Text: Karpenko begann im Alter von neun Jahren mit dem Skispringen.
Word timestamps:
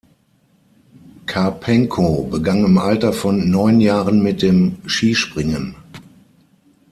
Karpenko 1.27 2.23
begann 2.23 2.65
im 2.65 2.79
Alter 2.79 3.13
von 3.13 3.51
neun 3.51 3.79
Jahren 3.79 4.23
mit 4.23 4.41
dem 4.41 4.77
Skispringen. 4.87 5.75